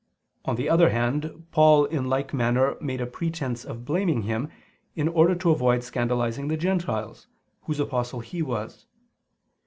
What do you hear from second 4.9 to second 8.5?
in order to avoid scandalizing the Gentiles, whose Apostle he